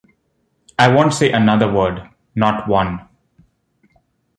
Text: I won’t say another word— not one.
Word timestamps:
I 0.79 0.87
won’t 0.87 1.13
say 1.13 1.31
another 1.31 1.71
word— 1.71 2.09
not 2.43 2.67
one. 2.67 3.07